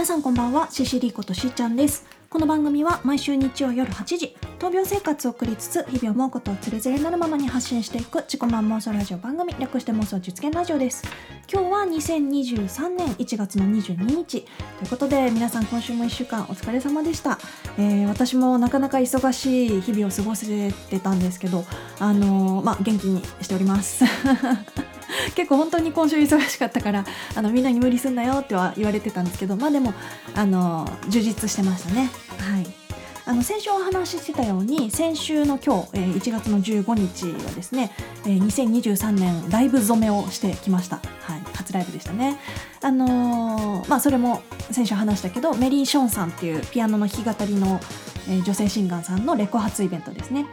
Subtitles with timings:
[0.00, 2.06] 皆さんこんばんはシシリーことしーちゃんです。
[2.30, 11.04] この番組は毎週日曜夜8時闘病生活を送りつつ日々思うことをつれづれなるままに発信していく自己満妄想ラジオ番組略して妄想実現ラジオです。
[11.52, 14.40] 今日は2023年1月の22日。
[14.78, 17.38] ということで皆さん今週も1週間お疲れ様でした、
[17.76, 21.66] えー、私もなかなか忙しい日々を過ごせてたんですけど
[21.98, 24.02] あのー、まあ元気にしております。
[25.34, 29.94] 結構本当に今週忙しかったからあのみんなに無理すんなよっては言われてたんですけどまあでも
[30.34, 32.10] あの充実してましたね。
[32.38, 32.80] はい。
[33.26, 37.92] あの先週お話ししてたように先週の今日、えー、1月の15日はですね、
[38.24, 42.40] えー、2023年ライブ染めをしてきました、はい、初ライブでしたね。
[42.82, 47.80] あのー、まあそれも先週話したけどメリー・ションさんっていうピアノの弾き語りの、
[48.28, 50.46] えー、女性シンガーさんのレコ発イベントですね。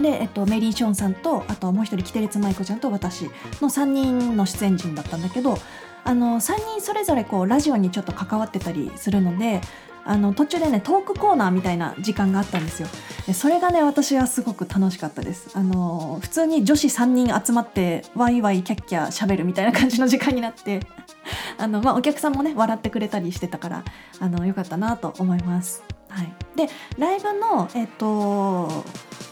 [0.00, 3.24] で、えっと、メリー・ショーンさんとあともう一人キテレツ舞子ちゃんと私
[3.60, 5.58] の3人の出演陣だったんだけど
[6.04, 9.60] あの3人それぞれこうラジオにちょっと関わってたりするので
[10.06, 12.88] あの途中でねトークコーナーみたいな時間があったんですよ。
[13.26, 15.50] でそれがね私はすごく楽しかったです。
[15.54, 20.80] あの普通に女子3人集まってワイワイキャッキャしゃべるみたいな感じの時間になって
[21.58, 23.84] あの、まあ、お客さんもね笑ってくれたりしてたから
[24.20, 25.82] あのよかったなと思います。
[26.08, 28.84] はい、でライブの、えっと、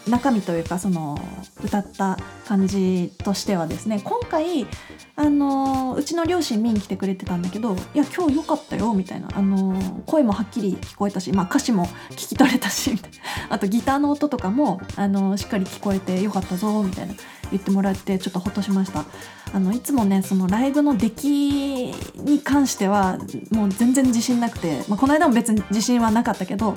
[0.07, 1.17] 中身というかその
[1.63, 2.17] 歌った
[2.47, 4.67] 感じとしてはですね今回
[5.15, 13.17] あのうちの両親見に来てくれてたんだけど「いや今日良かったよ」みたいなあの声もはっきり聞こえたし、まあ、歌詞も聞き取れたしみたいな。
[13.55, 17.13] あとギターの音とかもあのしっかり聞こえてよかったぞみたいな
[17.51, 19.05] 言ってもらってちょっとほっとしました。
[19.53, 23.17] あのいつもねそのライブの出来に関しては
[23.51, 26.75] もう全然自信なくて、まあ、この間も別に自信はなかったけど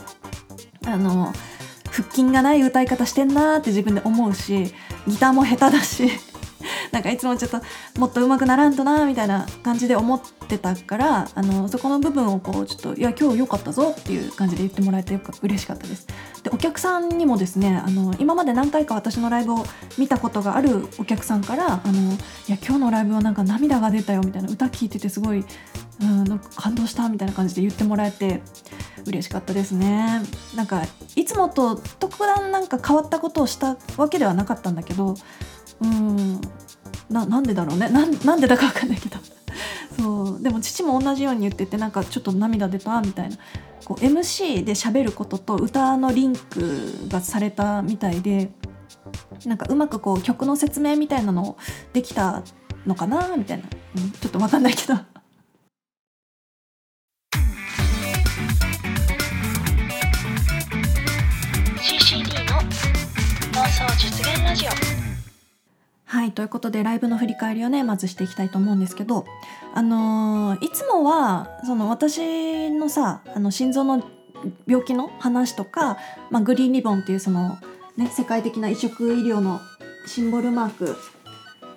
[0.87, 1.33] あの
[1.91, 4.73] 腹筋がない歌い方してんなーって自分で思うし
[5.07, 6.11] ギターも下手だし
[6.93, 7.61] なんかいつもちょっと
[7.99, 16.07] もっと上手くならんとなみたいな感じで思ってたからあのそこの部分をこうちょっと「いや今日良かったぞ」っていう感じで言ってもらえてよく嬉しかったです。
[16.43, 19.65] でお客さんにもですねあの今まで何回か私のライブを
[19.99, 22.17] 見たことがあるお客さんから「あのい
[22.49, 25.45] や今日のライブはなんか涙が出たよ」みたいな歌聴いててすごい、
[26.01, 28.43] うん、なんか感動したみたいな感じで言ってもらえて
[29.07, 30.23] 嬉しかったですね。
[30.55, 30.83] なんか
[31.17, 35.15] いつもと特段なんか変わったことをしたわけではなかったんだけど
[35.81, 36.41] うん
[37.11, 37.89] ななんでだろうね。
[37.89, 39.17] なんなんでだか分かんないけど。
[39.99, 40.43] そう。
[40.43, 43.37] でも父も同じように言っててなんかちょっと涙出たみたいな。
[43.85, 48.51] こう MC で喋ることと歌のリンクがされたみたいで
[49.47, 51.57] なんかうまくこう曲の説明みたいなの
[51.93, 52.43] できた
[52.87, 53.65] のかなみたいな、
[53.97, 54.95] うん、ちょっと分かんないけど。
[61.81, 62.61] CCD の
[63.53, 64.98] 妄想実現ラジオ。
[66.09, 69.27] はいということでライブの振り返りをねまずしていきたいと思うんですけど
[69.75, 74.03] あのー、いつもはその私のさあの心臓の
[74.67, 75.99] 病気の話とか、
[76.31, 77.59] まあ、グリーンリボンっていうその、
[77.99, 79.61] ね、世界的な移植医療の
[80.07, 80.97] シンボルマーク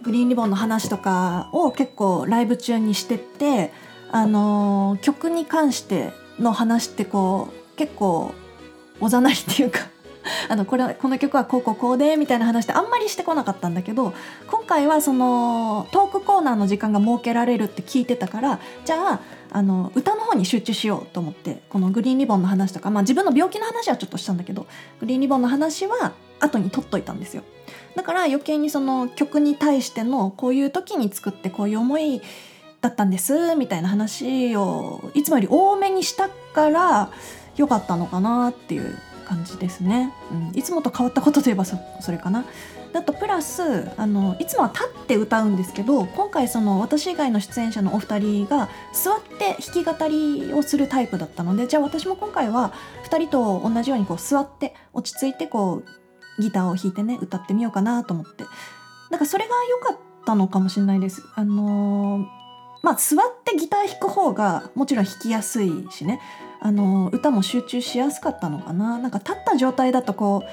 [0.02, 3.74] グリーンリボンの話とかを結構ライブ中にしてって
[4.12, 8.34] あのー、曲に関しての話ってこう結構
[9.02, 9.80] おざなりっていうか
[10.50, 14.14] あのこれこの曲はこうこうこうでみたいな話ってあんまりしてこなかったんだけど
[14.48, 19.20] 今回はそのトークコーナーの時間が設けられるって聞いてたからじゃあ
[19.54, 24.66] あの歌の方に集中しようと思ってこのグリーンリボンの話とか、まあ、自分の病気の話はちょっとしたんだけど
[25.00, 27.44] グリーンリボンの話は後に取っといたんですよ。
[27.96, 32.22] だから余計にその曲に対してのこういう時に作ってこういう思い
[32.80, 37.12] だったんですみたいな話をいつもより多めにしたから
[37.58, 38.98] 良かったのかなっていう
[39.32, 41.78] 感じですね、うん、いつもと変わったことといえばそ
[42.12, 42.44] れかな。
[42.92, 52.74] だとプラスあのいつもは立って歌うんですけど今回その私以外の出演者のお二人が座って弾き語りをするタイプだったのでじゃあ私も今回は
[53.10, 58.44] 2人と同じようにこう座って落ち着いてこうギターを弾いてね歌ってみようかなと思って。
[59.10, 61.22] なんかそれが良かったのかもしれないです。
[61.36, 62.26] あのー、
[62.82, 66.20] まあ座ってギター弾く方がもちろん弾きやすいしね。
[66.64, 69.00] あの歌も集中しやすかったのかな？
[69.00, 70.50] なんか立った状態だとこう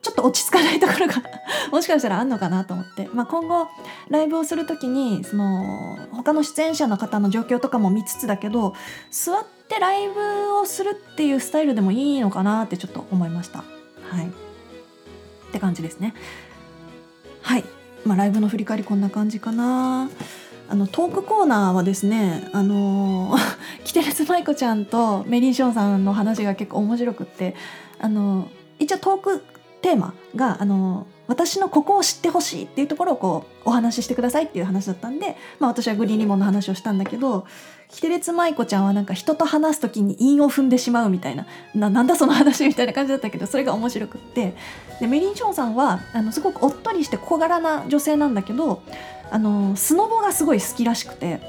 [0.00, 1.14] ちょっと落ち着かないところが
[1.72, 3.66] もしかしたらあんのかなと思って、まあ、今後
[4.08, 8.74] ライブをする時にその他の出演者の方の状況とかも見つつだけど
[9.10, 13.58] 座ってライブをするっていうスタイルでもいいのかなってちょっと思いました。
[13.58, 14.30] はい、っ
[15.50, 16.14] て感じですね。
[17.42, 17.64] はい、
[18.04, 20.08] まあ、ライブの振り返りこんな感じかな。
[20.68, 23.36] あのトークコーナーはですねあの
[23.84, 27.54] キテレツマイコちゃんとメリー・ショーンさんの話が結構面白くって
[27.98, 28.48] あの
[28.78, 29.44] 一応トーク
[29.82, 37.46] テーマがあの私のここを知ってほしいっていうところをこうお話ししてくださいっていう話だったんで、まあ、私はグリーンリボンの話をしたんだけど
[37.88, 44.54] キテレツ舞子ちゃんはなんか人と話す時に韻を踏んでしまうみたいなななんだその話みたいな感じだったけどそれが面白くって。
[45.00, 48.82] でメリン・ショーンさんはあのすごくおっとりして小柄な女性なんだけど
[49.30, 51.40] あのスノボがすごい好きらしくて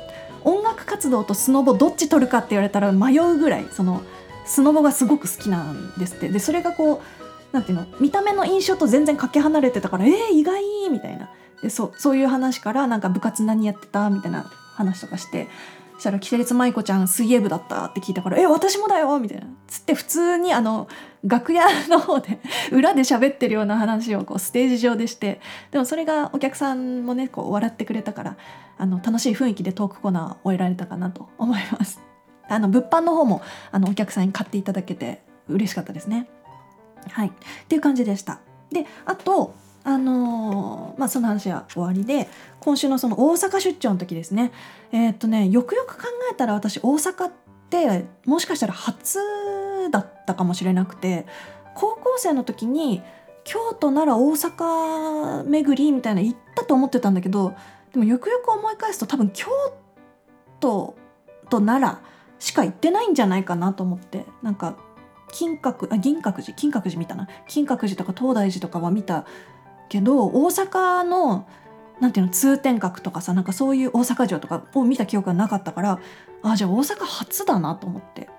[0.43, 4.01] 音楽活動とスノボどっち取るかって言われたら迷うぐらいその
[4.45, 6.29] スノボがすごく好きなんですって。
[6.29, 11.29] でそれがこうなんていうの見た目の印象と全然かけ離れてたからえー、意外みたいな。
[11.61, 14.43] でそそういう話からなんか部活何やってたみたいな
[14.75, 15.47] 話とかして
[15.97, 20.87] そしたら「キテレツ舞子ちゃん水泳部だった」って聞いたから「え私もだよ」みたいなつって普通にあの
[21.23, 22.39] 楽屋の方で
[22.71, 25.41] 裏で喋ってるような話をこうステージ上でして
[25.71, 28.37] でもそれがお客さんもねこう笑ってくれたから
[28.77, 31.99] あの楽しい雰囲気でトークコーナーを終えられたかなと思います。
[32.49, 33.41] あの物販の方も
[33.71, 36.29] あのお客さんに買っていただけて嬉しかったですね。
[37.09, 37.31] はい、っ
[37.67, 38.39] ていう感じでした。
[38.71, 39.55] であと
[39.87, 42.27] あのー、まあその話は終わりで
[42.59, 44.51] 今週のその大阪出張の時ですね。
[44.91, 47.31] えー、っとねよくよく考えたら私大阪っ
[47.69, 49.17] てもしかしたら初
[49.89, 51.25] だったかもしれなくて
[51.73, 53.01] 高校生の時に
[53.45, 57.55] 京都なら大阪巡りみたいな行ったと思ってたんだけど
[57.93, 59.47] でもよくよく思い返すと多分京
[60.59, 60.97] 都
[61.49, 61.97] と奈良
[62.39, 64.75] しか行ってないんじゃないかなと思ってなんか
[65.31, 67.27] 金閣あ銀閣寺金閣寺見たな。
[67.47, 69.25] 金閣寺とか東大寺とかは見た
[69.89, 71.47] けど大阪の
[71.99, 75.99] なんていうの通天閣とかさなんかそういう大阪城とかを見た記憶がなかったから
[76.43, 78.29] あじゃあ大阪初だなと思って。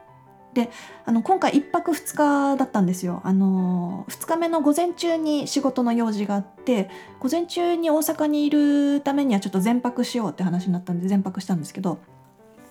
[0.54, 0.70] で
[1.04, 3.20] あの今回1泊2日だったんですよ。
[3.22, 6.90] あの2日目の午前中に仕事の用事があって
[7.20, 11.98] 午前中に大阪にいるためにはちょっと全泊しようって話になったんで全泊したんですけど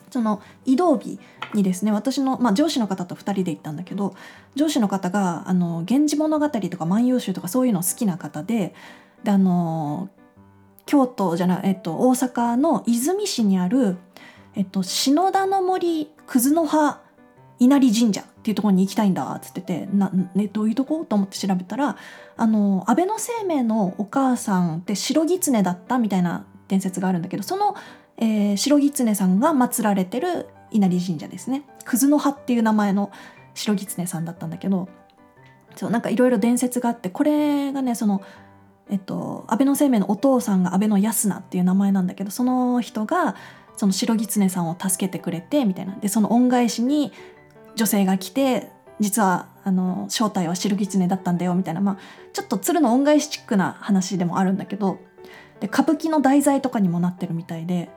[0.10, 1.20] その移動日
[1.54, 4.16] にですね私の、まあ、上司の方と2人で行ったんだけど
[4.56, 8.74] 上司の方が「あの源氏物語」とか「万葉集」とかそういうの好きな方で
[9.24, 10.10] であの
[10.86, 13.98] 京都じゃない、えっと、大阪の和泉市にある、
[14.56, 17.02] えっと、篠田の森葛の葉
[17.60, 21.98] 稲荷神社っていうところに行きたいんだっつっててな、ね、どういうとこと思って調べたら
[22.38, 27.76] あの安倍晴明のお母さんって白狐だったみたいな伝説があるんだけどその
[28.18, 31.64] えー、白狐さんが祀られてる稲荷神社ですね。
[31.86, 33.12] 葛の葉っていう名前の
[33.54, 34.88] 白狐さんだったんだけど
[35.76, 38.22] そうなんかいろいろ伝説があってこれがねその
[38.90, 43.36] えっと安倍の生命のお父さんが安倍の安名っていう名前なんだけどその人が
[43.76, 45.96] その白狐さんを助けてくれてみたいな。
[45.96, 47.12] でその恩返しに
[47.76, 51.82] 女性が来て実はあの正体は白狐だったんだよみたいな。
[51.82, 51.98] まあ
[52.34, 54.98] ちょっと鶴の恩返しチックな話でもあるんだけど
[55.60, 57.90] で歌舞伎の題材とかにもなってるみたいで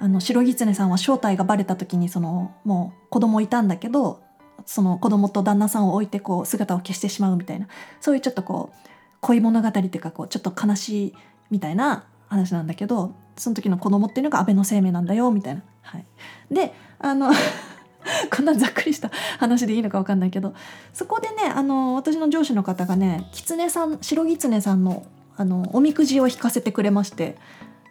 [0.00, 4.22] あの白狐さんは正体がバレた時にそのもう子供いたんだけど
[4.64, 7.68] その子供と旦那さんを置いてこう姿を消してしまうみたいな。
[8.00, 8.88] そういうちょっとこう
[9.20, 11.14] 恋物語っていうかこうちょっと悲しい
[11.50, 15.62] みたいな話なんだけどその時の子供っていうのが安倍の生命なんだよみたいな。
[15.82, 16.06] はい、
[16.50, 17.30] であの
[18.34, 20.54] こんなざっくりした話でいいのか分かんないけど
[20.94, 25.04] そこでねあの私の上司の方がね狐さん白狐さんの
[25.36, 27.36] あのおみくじを引かせてくれまして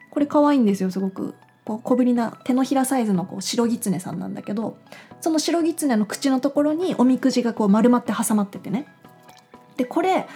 [0.09, 1.35] これ可愛いんですよすごく。
[1.69, 4.79] こう小ぶりな手のひらサイズのこう白狐さんなんだけど
[5.21, 8.87] その白狐の口のところにおみくじがこう丸まって挟まっててね。
[9.77, 10.27] でこれ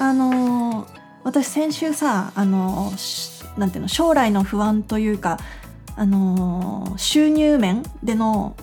[0.00, 5.38] あのー、私先週さあのー、なんていうの将来の不安というか
[5.94, 8.56] あのー、収入面での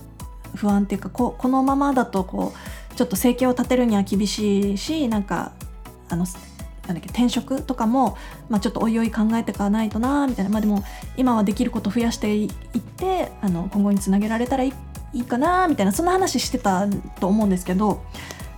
[0.54, 2.52] 不安っていうかここのままだとこ
[2.92, 5.54] うちょっと生計を立てるには厳しいしなんか
[6.10, 6.26] あの
[6.88, 8.17] なんだっけ転職とかも、
[8.50, 10.84] まあ、ちょっとおいおい考えていかないとなみたいな、まあ、でも
[11.17, 12.50] 今はできること増やしていっ
[12.98, 14.74] てあの今後につなげられたらい
[15.13, 15.91] いかなみたいな。
[15.91, 16.88] そんな話してた
[17.20, 18.03] と思うんですけど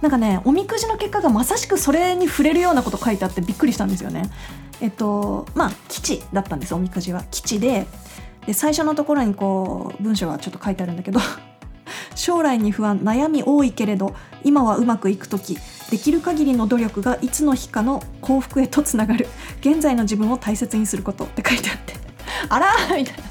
[0.01, 4.29] なんかねおみくじの結果がまさしくそれに触れるようなこと書いてあってびっくりしたんですよね。
[4.81, 7.23] えっとまあ基地だったんですおみくじは。
[7.31, 7.85] 基地で
[8.45, 11.19] で最初のところにこう文章がちょっと書いてあるんだけど
[12.15, 15.57] 将来に不安悩み多いけれど今はうまくいく時
[15.89, 19.27] できる限りの努力がいつの日かの幸福へとつながる。
[19.61, 21.93] 現在の自分を大切にすることって書いてあって。
[22.49, 23.23] あらみたいな。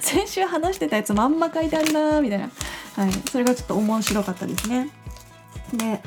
[0.00, 2.50] 先週話してたやつまんま書いてあるなみたいな、
[2.96, 4.90] はい、それがちょっと面白かったですね。
[5.72, 6.02] で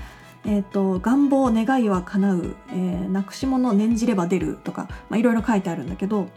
[0.48, 6.28] えーと、願望願いは叶う、えー、なくし物念じれば出るとかいろいろ書いてあるんだけど、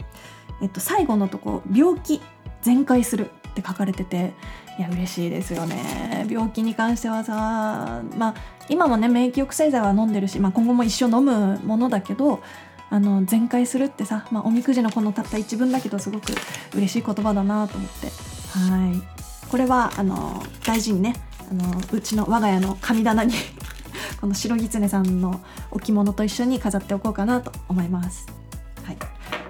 [0.63, 2.23] えっと、最後のとこ病気
[2.63, 4.33] 全開するって書かれてて
[4.79, 6.27] いや嬉しいですよね。
[6.31, 8.35] 病気に関してはさまあ
[8.69, 12.41] 今もね免疫抑制剤は飲んでるし、まあ、今後も一生飲むものだけど
[12.91, 16.33] あの全開するってさ、まあ、おみくじのこのたった一文だけどすごく
[16.75, 18.07] 嬉しい言葉だなと思って。
[18.59, 19.19] はい。
[19.51, 21.15] これはあの大事にね
[21.51, 23.35] あのうちの我が家の神棚に
[24.21, 28.27] この白狐さんの置物と一緒に飾っておこうかなと思います。
[28.85, 28.99] はい、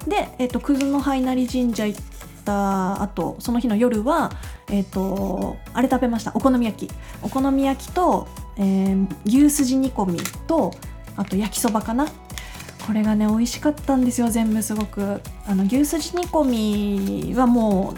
[0.08, 2.00] で、えーと、葛の灰成神社行っ
[2.44, 4.32] た後その日の夜は、
[4.68, 6.32] えーと、あれ食べました。
[6.34, 6.94] お好み焼き。
[7.22, 10.72] お好み焼きと、えー、牛すじ煮込みと
[11.16, 12.08] あと焼きそばかな。
[12.86, 15.20] これがね美味しかったんですよ全部すごく。
[15.46, 17.94] あの牛すじ煮込みはも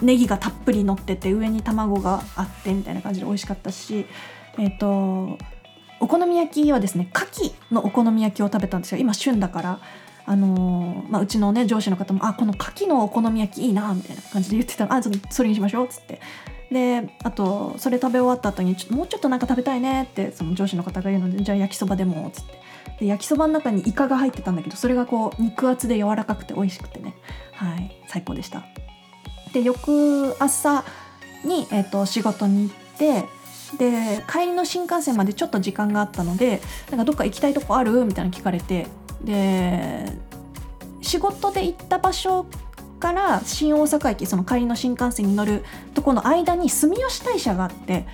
[0.00, 4.06] うネギがたっぷり乗ってて上に卵があってみたいな感じで美味しかったし
[4.58, 5.38] えっ、ー、と
[6.00, 8.98] お好み焼きはですね牡蠣のお好み焼きを食べたんですよ。
[8.98, 9.80] 今旬だから。
[10.24, 16.20] あのー、まあ、うちのね上司の方も「あこの牡蠣のお好み焼きいいな」みたいな感じで言ってたら「あそれにしましょう」っつって。
[16.70, 22.62] であとそれ食べ終わった後にちょもうちょっとなんか食べたいねってその上司の方が言うのでじゃあ焼きそばでもっつって。
[23.00, 27.14] で焼きそばの中にイカが入ってたんだけどそれがこう肉厚で柔らかくて美味しくてね。
[27.52, 27.94] はい。
[28.08, 28.64] 最高でした。
[29.52, 30.84] で翌朝
[31.44, 33.26] に、えーと、仕事に行って
[33.76, 38.04] で帰りの新幹線までちょっと時間があったのでなんかどっか行きたいとこある？
[38.04, 38.86] みたいな聞かれて
[39.24, 40.12] で
[41.00, 42.46] 仕事で行った場所
[43.00, 45.64] から新大阪駅その帰りの新幹線に乗る
[45.94, 48.06] とこの間に住吉大社があって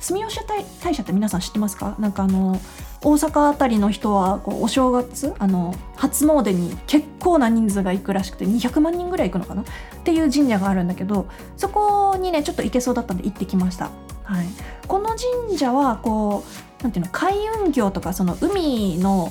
[0.00, 0.40] 住吉
[0.82, 1.94] 大社って皆さん知ってますか？
[2.00, 2.60] なんかあの
[3.02, 9.62] 大阪あたりの人はこうお正月あの初詣に結構な人数が行くらしくて200万人ぐらい行くのかな？
[9.62, 9.64] っ
[10.02, 13.90] ていう神社があるんだけどそこにねちょっと行けそうだったんで行ってきました。
[14.24, 14.46] はい、
[14.88, 15.10] この
[15.46, 16.44] 神社はこ
[16.80, 19.30] うなんていうの海運業とかその海の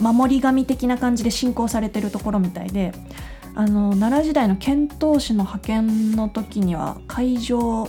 [0.00, 2.92] 守り神的な感じで信仰されてるところみたいで
[3.54, 7.88] あの奈良時代の遣唐使の派遣の時には海上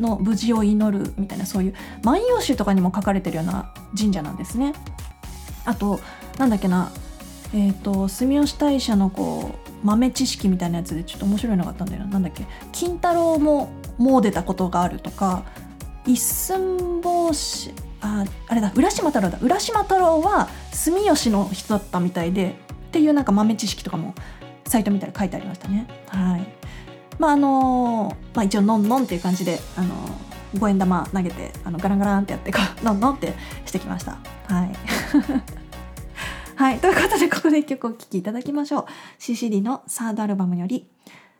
[0.00, 4.72] の無事を祈るみたいなそういう「万葉集」とかにも書かれてるような神社なんですね。
[5.64, 6.00] あと
[6.38, 6.90] なんだっけな
[7.52, 15.44] え、ー、と住吉大社のこう豆知識みたいなやつでちょっと面白いのがあったんだよななんだっけ金太郎ももう出たことがあるとか
[16.06, 17.72] 一寸法師
[18.04, 19.38] ああれだ浦島太郎だ。
[19.40, 24.14] 浦島太郎は住吉の人だったみたいでっていうなんか豆知識とかも
[24.66, 25.86] サイト見たら書いてありましたね。
[26.08, 26.44] はい。
[27.18, 29.94] まああのまあ一応のんのんっていう感じであの
[30.58, 33.32] 五円玉投げてあのガランガランってやってのんのんって
[33.64, 34.18] してきました。
[34.48, 34.72] はい。
[36.56, 36.78] はい。
[36.78, 38.86] ということでここで一曲お聴きいただきましょう。
[39.18, 40.86] CCD のサードアルバムより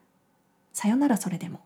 [0.73, 1.61] 「さよならそれでも」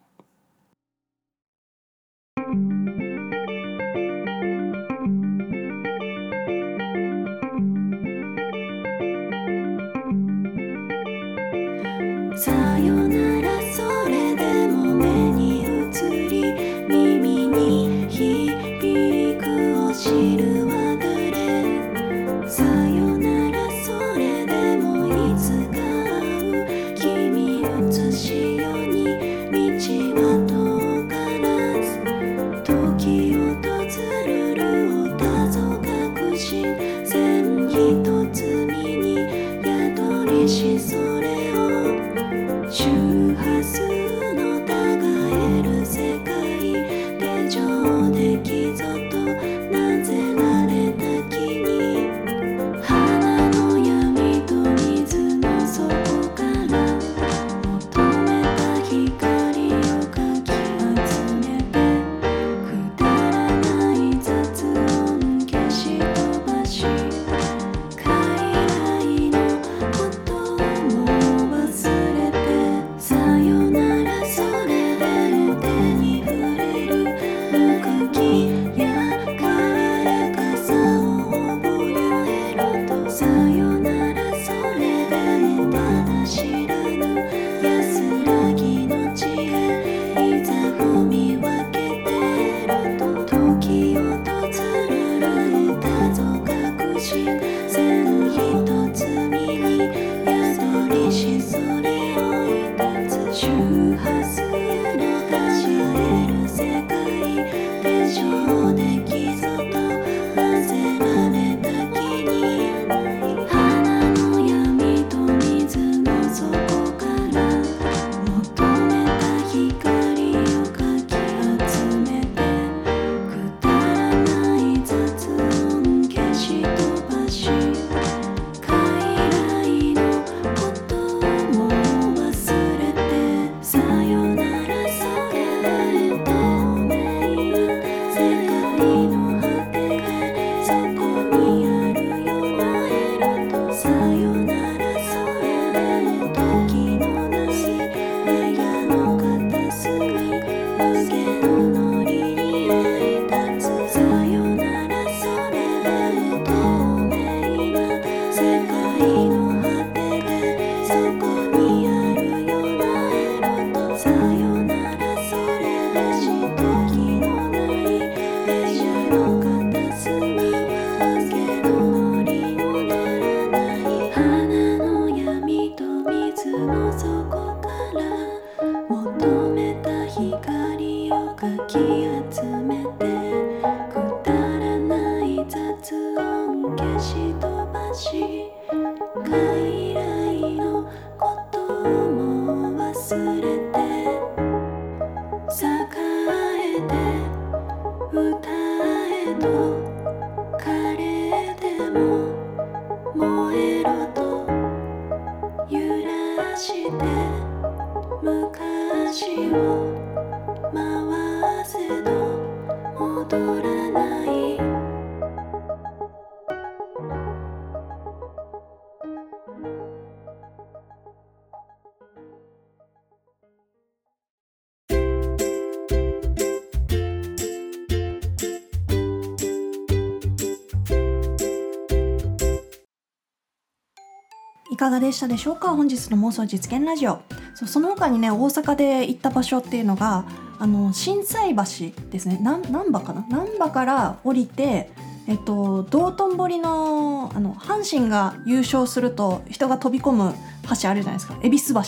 [234.89, 235.69] かがでしたでしょうか？
[235.69, 237.21] 本日の妄想実現ラジオ。
[237.55, 240.25] そその他にね大阪で行った場所っていうのが
[240.59, 242.39] あの心斎橋ですね。
[242.41, 243.27] 難波かな？
[243.29, 244.91] 難波から降りて
[245.27, 250.35] えっと道頓堀のあの阪神が優勝すると人が飛び込む
[250.81, 251.39] 橋あるじゃないですか。
[251.43, 251.81] 恵比寿橋。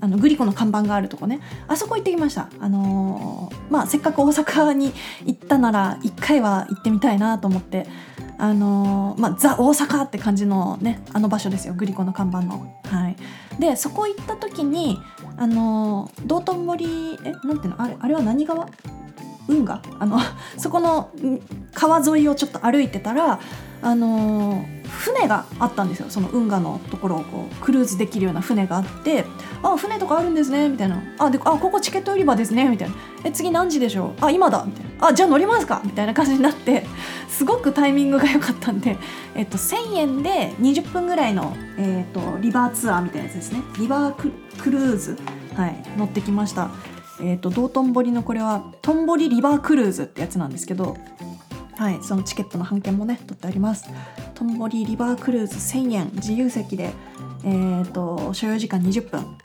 [0.00, 1.40] あのグリコの看板があるとこね。
[1.68, 2.48] あそこ行ってきました。
[2.58, 4.92] あのーまあせっかく大阪に
[5.26, 7.86] 行ったなら一回は行ってみたいなと思って。
[8.44, 11.74] あのーまあザ大阪って感じのねあの場所ですよ。
[11.74, 12.58] グリコの看板の。
[12.84, 13.16] はい。
[13.60, 14.98] でそこ行った時に
[15.36, 17.80] あのー道頓堀えなんていうの？
[17.80, 18.66] あれあれは何川
[19.46, 19.80] 運河？
[20.00, 20.18] あの
[20.58, 21.10] そこの
[21.72, 23.38] 川沿いをちょっと歩いてたら
[23.82, 26.06] あの船があったんですよ。
[26.08, 29.24] その運河のところをこうクルーズできるような船があって
[29.62, 36.86] 「あ船とかあるんですね」みたいな「あであここチケット売り場ですね」みたいな「え次何時でしょうあ今だ」みたいな「あじゃあ乗りますか」みたいな 感じになって
[37.28, 38.98] すごくタイミングが良かったんで、
[39.34, 43.62] えっと、1,000円で20分ぐらいの、えっと、リバーツアーみたいなやつですね。
[43.78, 45.18] リバークルーズ、
[45.56, 46.70] はい、乗ってきました。
[47.20, 50.96] えっと道頓堀のこれはトンボリリバークルーズってやつなんですけど
[51.82, 53.90] はい、そのチケットの半券もね取ってあります。
[54.34, 56.92] トンボリリバークルーズ1000円自由席で、
[57.44, 59.36] えー、と所要時間20分。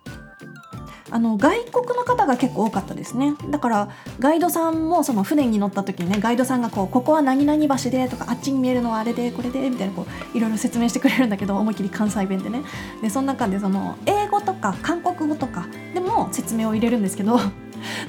[1.10, 3.34] あの外国の方が結構多かったですね。
[3.50, 12.62] だからガイドさんもその船に乗った時にねガイドさんがこうここは何々橋でとかあっちに見えるのはあれでこれでみたいなこういろいろ説明してくれるんだけど思いっきり関西弁でね。
[13.02, 17.40] でその中でその英語とか韓国語とかでも説明を入れるんですけど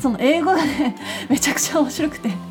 [0.01, 0.97] その英語がね
[1.31, 2.48] めちゃくちゃ面白くて。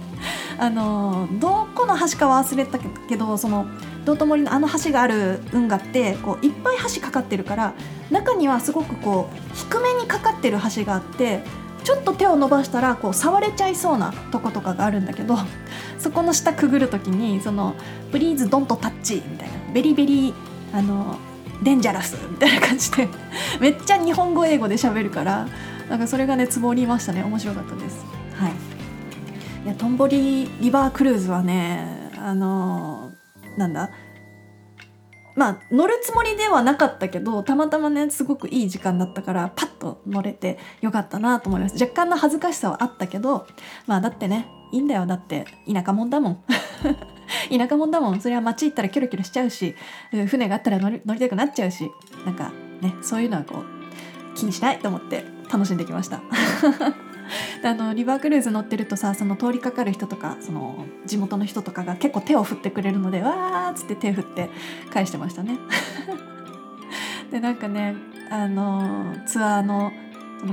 [0.60, 3.68] あのどこの橋か忘れたけどその
[4.06, 7.74] 道頓堀のあの橋がある運河ってこういっぱい橋かかってるから
[8.10, 11.42] 中にはすごくこう低めにかかってる橋があって
[11.84, 15.38] ちょっと手を伸ばしたらこう触れちゃいそうなとことかがあるんだけど
[16.00, 17.76] そこの下くぐる時にその
[18.12, 20.34] 「プリーズドントタッチ」みたいな「ベリベリ
[20.74, 21.18] あの
[21.63, 23.08] デンジャラス」みたいな感じで
[23.60, 25.48] めっちゃ日本語英語で喋るから
[25.90, 28.07] なんかそれがねツボりましたね面白かったです。
[29.67, 33.12] いやトンボリリバークルーズはねあの
[33.58, 33.89] なんだ？
[35.36, 41.75] まあ乗るつもりではなかったけどたまたまねすごくいい時間だったからパッと乗れてよかったなと思います。
[41.84, 43.45] 若干の恥ずかしさはあったけど
[43.88, 45.06] まあだってねいいんだよ。
[45.06, 46.43] だって田舎者だもん。
[47.51, 48.21] 田舎者だもん。
[48.21, 49.75] それは街行ったらキョロキョロしちゃうし
[50.27, 51.91] 船があったら乗り乗りたくなっちゃうし
[52.25, 56.21] なんかねそういうのはこう気にしないと思って楽しんできました。
[57.62, 64.50] であのリバークルーズ乗ってるとさその通りかかる人とかその地元の人とかが結構手を振ってくれるのでわーっつって手振って
[64.91, 65.58] 返してましたね。
[67.32, 67.96] でなんかね
[68.30, 69.91] あのツアーの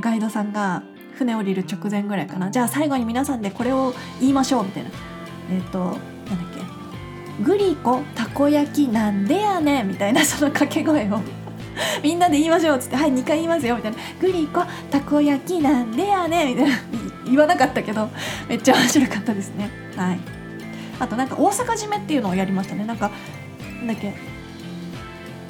[0.00, 0.82] ガイドさんが
[1.14, 2.50] 船降りる直前ぐらいかな。
[2.50, 4.90] じゃあ最後に皆さんでこれを言いましょうみたいな。
[5.50, 5.98] えっ、となんだっ
[7.38, 7.44] け。
[7.44, 11.43] グリコたこ焼きなんでやねんみたいなその掛け声を。
[12.02, 16.76] みんなで言いましょうっつって「はい2回言いますよ」みたいな「グリコたこ焼きなんでやねん」みたいな。
[17.26, 18.10] 言わなかったけど
[18.50, 19.70] めっちゃ面白かったですね。
[19.96, 20.18] はい。
[21.00, 22.84] あとなんか大阪締めっていうのをやりましたね。
[22.84, 23.10] なんか
[23.78, 24.12] なんだっけ。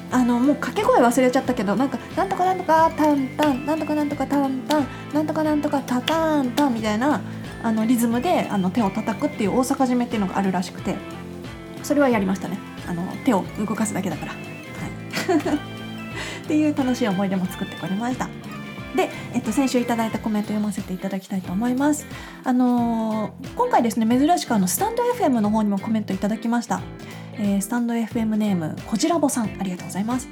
[0.09, 7.19] あのもう掛け声忘れちゃったけどなんかなんとかなんとかタンタンなんとかなんとかタンタンなんとかなんとかタタンタンみたいな
[7.61, 10.95] あのリズムであの手を叩くっていう大阪締めっていうのがあるらしくて。
[11.85, 12.57] それはやりましたね。
[12.87, 14.31] あの手を動かすだけだから。
[14.31, 15.59] はい。
[16.45, 18.29] っていう楽しい思い出も作ってこれました。
[18.95, 22.05] で、えっと、先週いただいたコメント読ませていただきたいと思います。
[22.43, 26.81] あのー今回ですね珍しくあのスタンド FM の方にもコメントいただきました、
[27.33, 30.29] えースタンド FM ネームこじらぼさんありがとうございます。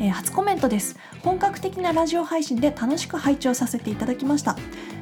[0.00, 0.96] えー初コメントです。
[1.22, 4.56] 本格的なラジオ配信で楽しく拝聴させていただきました、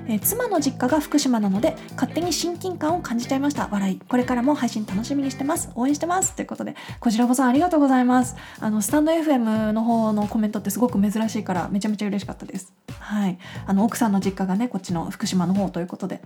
[0.08, 3.68] えー妻の実家が福島なので勝手に親近感を感じちゃいました。
[3.70, 4.00] 笑い。
[4.08, 5.70] これからも配信楽しみにしてます。
[5.74, 6.34] 応援してます。
[6.34, 8.36] ということでこちらこそありがとうございます。
[8.60, 12.72] あのスタンド FM の方のコメントってすごく珍しいからめちゃめちゃ嬉しかったです。
[12.98, 13.38] はい。
[13.66, 16.20] あの奥さんの実家がねこっちの福島の方ということで。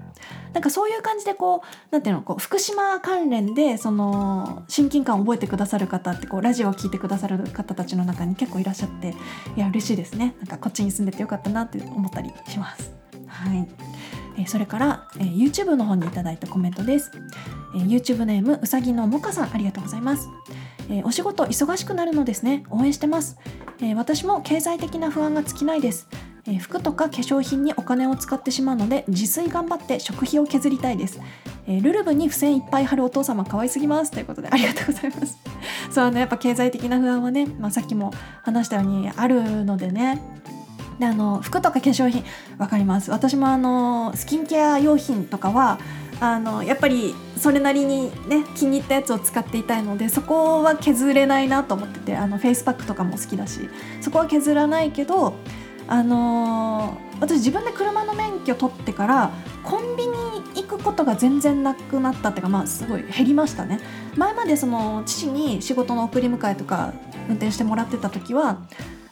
[0.53, 9.15] なんかそういう感じでこうなんていうのこう福島関連でその親近感を覚えてくださる方ってこうラジオを聞いてくださる方たちの中に結構いらっしゃって
[9.57, 10.35] いや嬉しいですね。
[10.39, 13.00] なんかこっちに住んでてよかったなって思ったりします。
[13.41, 13.69] はい。
[14.39, 17.11] えーそれから、えー YouTube の方にいただいたコメントです、
[17.75, 20.29] えー YouTube ネームうさぎのもかさんありがとうございます、
[20.89, 22.65] えーお仕事忙しくなるのですね。
[22.71, 23.39] 応援してます、
[23.81, 26.09] えー私も経済的な不安が尽きないです。
[26.47, 31.21] えー服とか化粧品にお金を使ってしまうので自炊頑張って食費を削りたいです、
[31.67, 34.11] えールルブに付箋いっぱい貼るお父様可愛すぎます。
[34.11, 35.39] ということでありがとうございます。
[35.91, 40.23] そうあのやっぱ経済的な不安はね、まあ、さっきも話したようにあるのでね。
[41.01, 42.25] であの服とか化粧品
[42.59, 43.11] わかります。
[43.11, 45.79] 私もあのスキンケア用品とかは
[46.21, 53.71] あのやっぱりそれなりにね気に入ったやつを使っていたいのでそこは削れないなと思っててあのフェイスパックとかも好きだし
[54.03, 55.35] そこは削らないけど
[55.89, 59.31] あの私自分で車の免許取ってから
[59.65, 60.13] コンビニ
[60.63, 63.81] 行くことが全然なくなったっていうかまあすごい減りましたね。
[64.17, 66.93] 前までその父に仕事の送り迎えとか
[67.29, 68.59] 運転してもらってた時は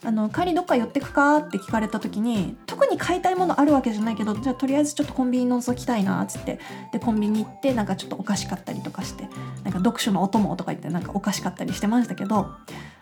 [0.03, 6.59] あの帰りどっか寄ってくかって聞かれた時に特に買いたいものあるわけじゃないけどじゃあとりあえずちょっとコンビニ覗きたいなっつって。
[6.91, 9.27] でコンビニ行ってなんかちょっとお菓子買ったりとかして
[9.63, 12.51] なんか読書のお供とか言ってなんかお菓子買ったりしてましたけど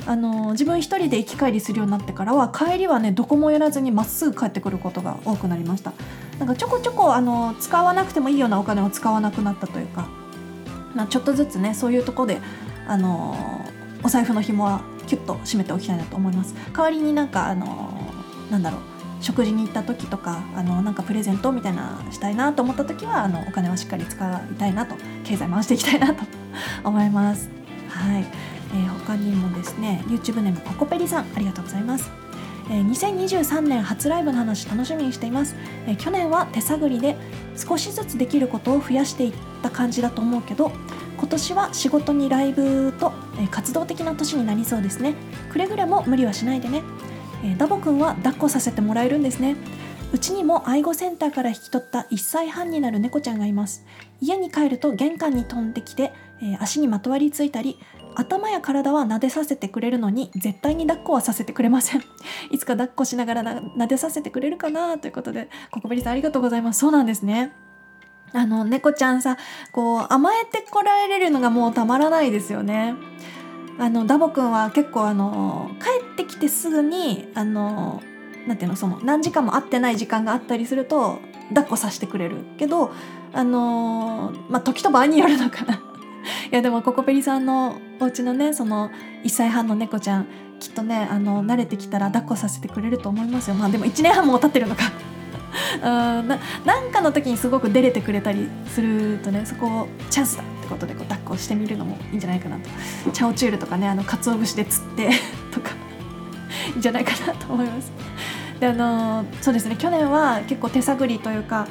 [0.06, 5.94] あの自分一人で行き帰りするようになってからは帰りはねどこもやらずにまっすぐ帰ってくることが多くなりました。
[6.40, 10.08] なんかちょこちょこあの使わなくてもいいようなお金を使わなくなったというか、
[10.94, 12.40] まあ、ちょっとずつねそういうとこで
[12.88, 13.36] あの
[14.04, 16.54] お財布の紐はキュッと締めておきたいなと思います。
[16.74, 17.92] 代わりになんかあの
[18.52, 18.82] なんだろう
[19.20, 24.16] 食事に行った時とかあのなんかプレゼントみたいなしたいなと思った時はあのお金はしっかり使
[24.52, 26.24] いたいなと経済回していきたいなと
[26.84, 27.50] 思います。
[27.90, 28.26] はい、
[28.74, 32.12] えー他にもですね YouTube ネームココペリさんありがとうございます。
[32.70, 35.56] えー2023年初ライブの話楽しみにしています、
[35.88, 37.16] えー去年は手探りで
[37.56, 40.72] 少しずつできることを増やしていった感じだと思うけど
[41.18, 45.16] 今年は仕事にライブと、え活動的な年になりそうですね。
[45.52, 46.84] くれぐれも無理はしないでね、
[47.44, 49.56] えダボくんは抱っこさせてもらえるんですね。
[50.14, 53.86] うちにも愛護センターから引き取った1歳半になる猫ちゃんがいます。
[54.22, 57.78] 家に帰ると玄関に飛んできて、え足にまとわりついたり
[58.16, 62.04] 頭や体は撫でさせてくれるのに絶対に抱っこはさせてくれません。
[62.52, 66.80] いつか抱っこしながらな撫でさせてくれるかなということでココベリさんありがとうございます。
[66.80, 67.67] そうなんですね。
[68.34, 69.38] あの猫ちゃんさ
[69.72, 72.96] こう甘えてこられるのがもうたまらないですよね。
[73.80, 78.02] あのダボくんは結構あの帰ってきてすぐにあの
[78.48, 82.38] なんていうのその何時間も会ってない時間があったりすると抱っこさせてくれる。
[82.58, 82.92] けど
[83.34, 85.76] あのまあ時と場合によるのかな。
[86.52, 88.90] いやでもココペリさんのお家のねその
[89.24, 90.28] 1歳半の猫ちゃん
[90.60, 93.56] きっとねあの慣れてきたら抱っこさせてくれると思いますよ。
[93.56, 94.84] まあでも1年半も経ってるのか。
[95.76, 95.86] う
[96.22, 102.70] んななんかの時にすごく出れてくれたりするとねそこをチャンスだってことでこう抱っこしてみるのもいいんじゃないかなと
[103.12, 105.10] チャオチュールとかねあの鰹節で釣って
[105.54, 105.72] とか
[106.72, 107.92] いいんじゃないかなと思います。
[108.60, 111.68] であのそうですね去年は結構手探りというか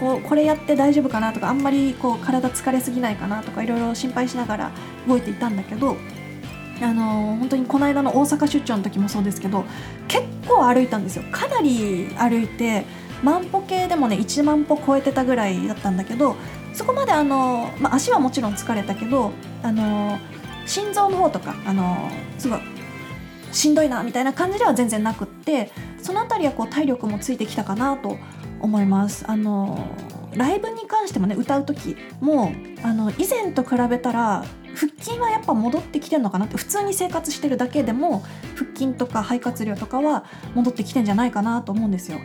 [0.00, 4.70] こうこれやって大丈夫かなとかあんまりこう体疲れすぎないかなとかいろいろ心配しながら
[5.06, 5.96] 動いていたんだけど
[6.82, 9.64] あの本当にこの間の大阪出張の時もそうですけど
[10.08, 12.84] 結構歩いたんですよかなり歩いて
[13.24, 16.36] 万歩計でもね1万歩超えてたぐらいだったんだけど
[16.72, 19.32] そこまであの、まあ、足はもちろん疲れたけど
[19.62, 20.18] あの
[20.66, 22.60] 心臓の方とかあのすごい
[23.52, 25.70] しんどいなみたいな感じでは全然なくって
[26.02, 28.18] その辺りはこう体力もついてきたかなと
[28.60, 29.24] 思います。
[29.28, 29.86] あの
[30.34, 38.24] ライブに関してもね歌う時もあの以前と比べたら腹筋はやっぱ戻ってきてるのかなって普通に生活してるだけでも
[38.56, 42.18] 腹筋とか肺活量とかは戻ってきてんじゃないかなと思うんですよ。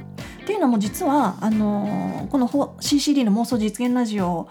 [0.43, 4.49] っていうのも実はあのこの CCD の妄想実現ラジオ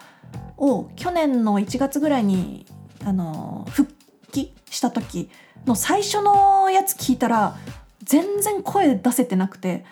[0.57, 2.67] を去年の1月ぐらいに
[3.05, 3.93] あの復
[4.31, 5.31] 帰した時
[5.67, 7.57] の最初のやつ聞いたら
[8.05, 9.85] 全然声出せてなくて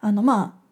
[0.00, 0.63] あのまあ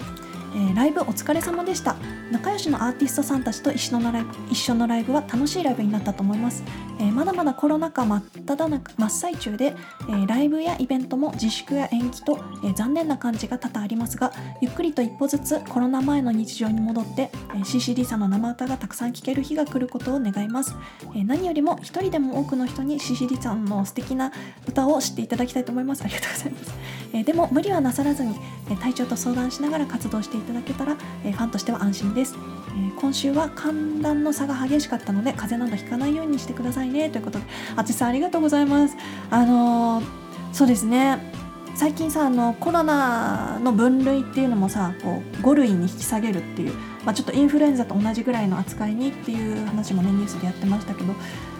[0.53, 1.95] えー、ライブお疲れ様でした。
[2.31, 6.63] 仲良しのアーティストさんたちと一緒のライブ一緒のライブは楽しいライブになったと思います、
[6.97, 9.75] えー、まだまだコロナ禍真っ只中真っ最中で、
[10.07, 20.73] えー、ライブやイベントも自粛や延期と、え残念な感じが多々ありますがゆっくりと一歩ずつコロナ前の日常に戻って、え CCD さんの生歌がたくさん聴ける日が来ることを願います、
[21.13, 24.31] え何よりも一人でも多くの人に CCD さんの素敵な
[24.67, 26.03] 歌を知っていただきたいと思います。
[26.03, 26.73] ありがとうございます、
[27.13, 28.35] えでも無理はなさらずに、
[28.69, 32.35] え体調と相談しながら活動していただけたら、えファンとしては安心です、
[32.69, 37.09] え今週は寒暖の差が激しかったので風邪などひかないようにしてくださいね。
[37.09, 38.95] ということであつさんありがとうございます。
[39.29, 40.05] あのー、
[40.51, 41.41] そうですね。
[41.75, 46.73] 最近さあのコロナの分類っていうのもさこう5類に引き下げるっていう、
[47.05, 51.13] まあ、ちょっとインフルエンザと同じぐらいの扱いにっていう話もねニュースでやってましたけど、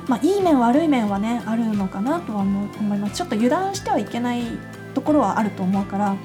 [0.08, 3.16] まあ、いい面悪い面はねあるのかなとは思います。
[3.16, 4.44] ちょっと油断してはいけない
[4.94, 6.16] ところはあると思うから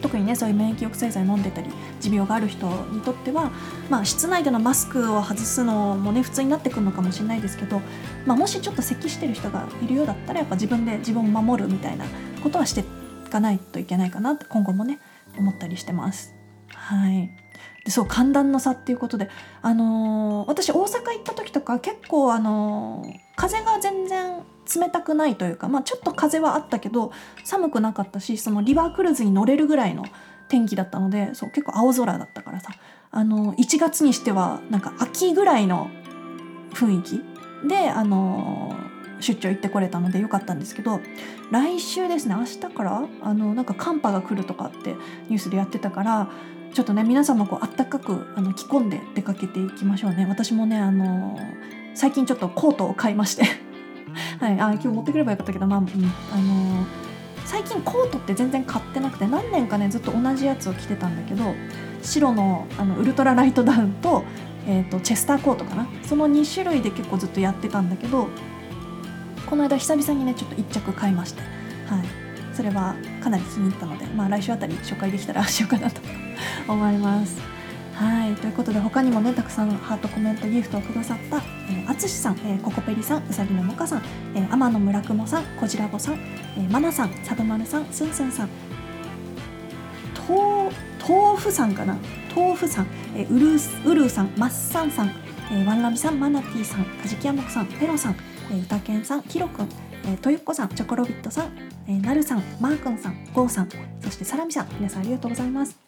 [0.00, 1.68] 特にねそういう免疫抑制剤飲んでたり
[2.00, 3.50] 持病がある人にとっては、
[3.90, 7.80] まあ、室内でのマスクを外すのもね普通になってくるのかもしれないですけど、
[8.26, 12.04] まあ、もしちょっと咳してる人がいるようだったらやっぱ自分で自分を守るみたいな
[12.42, 12.80] ことはして
[13.26, 15.00] いかないといけないかなって今後もね
[15.36, 16.34] 思ったりしてます。
[16.74, 17.30] はい
[17.84, 19.30] でそう寒暖の差っていうことで、
[19.62, 24.42] あのー、私大阪行った時とか結構、あのー、風が全然
[24.74, 27.12] 冷たくないというか、まあ、ちょっと風はあったけど
[27.44, 30.04] 寒くなかったしそのリバークルーズに乗れるぐらいの
[30.48, 32.70] 天気だったのでそう結構青空だったからさ
[33.10, 35.90] あの1月にしてはなんか秋ぐらいの
[36.72, 38.76] 雰囲気であの
[39.20, 41.00] 出張行ってこれたのでよかったんですけど
[41.50, 44.94] 来週ですね明日からあのなんか寒波が来るとかって
[45.28, 46.30] ニュースでやってたから
[46.72, 50.26] ちょっとね皆さんもこうあったかくあの着込んで出かけていきましょうね。
[50.28, 51.38] 私もねあの
[51.94, 53.67] 最近ちょっとコートを買いまして。
[54.40, 56.86] はい、あ今日持ってくればよかったけどまあ、うん、あの
[57.44, 61.54] 最近コートって全然買ってなくて何年かねずっと同じやつを着てたんだけど
[62.02, 64.22] 白のあのウルトラライトダウンと,、
[64.66, 65.88] えーと、チェスターコートかな。
[66.02, 68.28] その2種類で結構ずっとやってたんだけど
[69.46, 76.00] この間久々にねちょっと1着買いまして、はい、それはかなり気に入ったので、まあ、来週あたり紹介できたら しようかなと
[76.68, 77.57] 思います。
[77.98, 78.34] はい。
[78.36, 81.38] ということで他にもねたくさんハートコメントギフトをくださった
[81.90, 84.02] あつしさん、えー、ココペリさんうさぎのもかさん、
[84.36, 88.48] えー、天野村雲さんこじらぼさん、えー、まなさんさとまるさんすんすんさん
[90.14, 90.70] と
[91.08, 91.96] 豆腐さんかな？
[92.36, 93.56] 豆腐さん、えー、うる
[93.90, 95.08] うるうさんまっさんさん、
[95.50, 98.16] えー、ワンラビさんマナティーさんかじきやもくさんペロさん、
[98.52, 99.68] えー、うたけんさんひろくん、
[100.08, 101.52] えー、とゆっこさんチョコロビットさん、
[101.86, 103.68] えー、なるさんマーくんさんゴーさん
[104.00, 105.78] そしてサラミさん皆さんありがとうございます。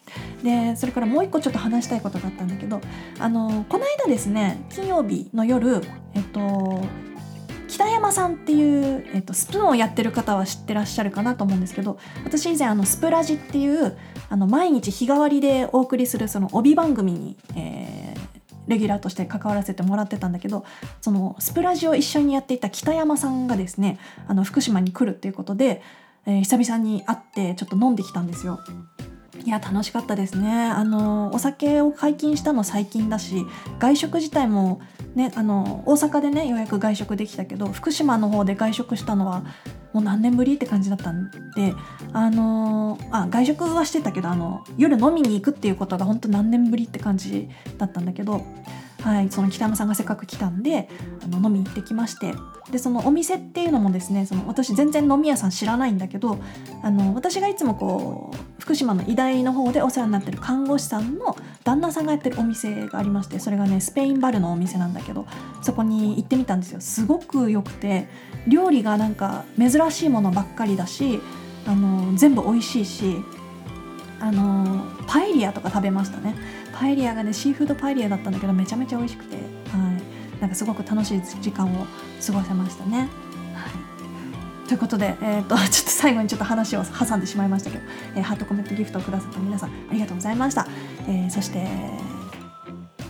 [0.42, 2.80] でそれからもう一個ちょっと話したいことがあったんだけど
[3.18, 5.80] あのこの間ですね金曜日の夜
[6.14, 6.84] えっと
[7.68, 13.96] 北山さんっていう、えっと、スプーンをやってる方は知ってらっしゃるかなと思うんですけど私以前あのスプラジっていう
[14.28, 17.79] あの毎日日替わりでお送りするその帯番組に、えー、
[18.70, 20.64] レギュラーとして関わらせてもらってたんだけど
[21.02, 25.82] そのスプラジを一緒にやっていた北山さんがですねあの福島に来るっていうことで、
[26.26, 28.60] えー、久々に会ってちょっと飲んできたんですよ。
[29.44, 30.50] いや楽しかったですね。
[30.50, 33.44] あのお酒を解禁したの最近だし
[33.78, 34.80] 外食自体も
[35.14, 39.44] ねあの大阪でねようやく外食できたけど福島の方で外食したのは
[39.92, 41.74] もう何年ぶりって感じだったんで
[42.12, 47.48] あのあ外食はしてたけどあの夜飲みに行くっていうことが本当何年ぶりって感じ
[47.78, 48.44] だったんだけど
[49.02, 50.88] はい、その北山さんがせっかく来たんで
[51.24, 52.34] あの飲み行ってきまして
[52.70, 56.38] でそのお店っていうのもですねその私全然飲み屋さん知らないんだけど
[56.82, 65.26] あの私がいつもこう福島の医大の方でお世話になってる看護師さんの旦那さんがやってるお店がありましてそれがねスペインバルのお店なんだけど
[65.62, 66.80] そこに行ってみたんですよ。
[66.80, 68.06] すごく良くて
[68.46, 71.20] 料理がなんか珍しいものばっかりだし
[71.66, 73.16] あの全部美味しいし
[74.20, 76.36] あのパエリアとか食べましたね。
[76.80, 81.84] パエリアがねシーフードパエリアだったんだけどめちゃめちゃ美味しくて、はい、なんかすごく楽しい時間を
[82.26, 83.10] 過ごせましたね。
[83.54, 83.68] は
[84.64, 87.84] い、ということで、えーと、 ちょっと最後にちょっと話を挟んでしまいましたけど、
[88.16, 90.66] えー、ハートコメントギフトをくださった皆さんありがとうございました。
[91.06, 91.68] えー、そして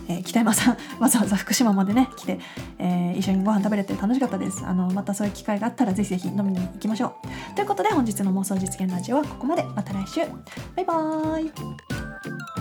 [0.09, 2.39] えー、北山さん わざわざ福島までね来て、
[2.77, 4.65] えー、一緒にご飯食べれて楽しかったです。
[4.65, 7.55] あのまたそういう機会があったらぜひぜひ飲みに行きましょう。
[7.55, 9.63] ということで本日の妄想実現ラジオはここまで。
[9.75, 10.21] また来週。
[10.75, 12.60] バイバーイ